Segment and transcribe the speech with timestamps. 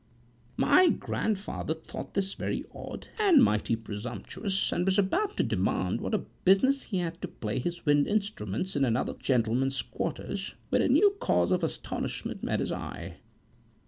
[0.57, 6.19] My grandfather thought this very odd, and mighty presumptuous, and was about to demand what
[6.43, 11.11] business he had to play his wind instruments in another gentleman's quarters, when a new
[11.19, 13.17] cause of astonishment met his eye.